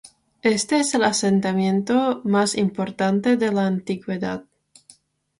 Este 0.41 0.79
es 0.79 0.95
el 0.95 1.03
asentamiento 1.03 2.21
más 2.23 2.55
importante 2.55 3.37
de 3.37 3.51
la 3.51 3.67
antigüedad. 3.67 4.45